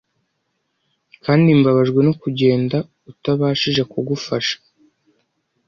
kandi 1.23 1.47
mbabajwe 1.59 1.99
no 2.07 2.13
kugenda 2.21 2.77
utabashije 3.11 3.81
kugufasha 3.91 4.55